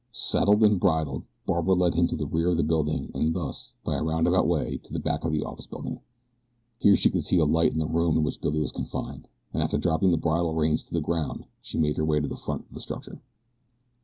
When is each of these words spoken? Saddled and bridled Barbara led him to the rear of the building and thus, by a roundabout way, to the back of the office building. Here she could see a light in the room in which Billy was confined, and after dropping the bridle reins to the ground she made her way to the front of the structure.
Saddled 0.11 0.63
and 0.63 0.79
bridled 0.79 1.25
Barbara 1.45 1.75
led 1.75 1.93
him 1.93 2.07
to 2.07 2.15
the 2.15 2.25
rear 2.25 2.49
of 2.49 2.57
the 2.57 2.63
building 2.63 3.11
and 3.13 3.35
thus, 3.35 3.71
by 3.83 3.97
a 3.97 4.03
roundabout 4.03 4.47
way, 4.47 4.77
to 4.79 4.91
the 4.91 4.97
back 4.97 5.23
of 5.23 5.31
the 5.31 5.43
office 5.43 5.67
building. 5.67 5.99
Here 6.79 6.95
she 6.95 7.11
could 7.11 7.23
see 7.23 7.37
a 7.37 7.45
light 7.45 7.71
in 7.71 7.77
the 7.77 7.85
room 7.85 8.17
in 8.17 8.23
which 8.23 8.41
Billy 8.41 8.59
was 8.61 8.71
confined, 8.71 9.29
and 9.53 9.61
after 9.61 9.77
dropping 9.77 10.09
the 10.09 10.17
bridle 10.17 10.55
reins 10.55 10.87
to 10.87 10.93
the 10.95 11.01
ground 11.01 11.45
she 11.61 11.77
made 11.77 11.97
her 11.97 12.03
way 12.03 12.19
to 12.19 12.27
the 12.27 12.35
front 12.35 12.63
of 12.65 12.73
the 12.73 12.79
structure. 12.79 13.21